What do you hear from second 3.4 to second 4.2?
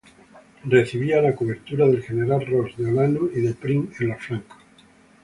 de Prim en los